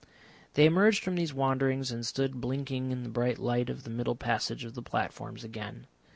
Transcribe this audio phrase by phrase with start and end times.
[0.55, 4.15] They emerged from these wanderings and stood blinking in the bright light of the middle
[4.15, 5.85] passage of the platforms again.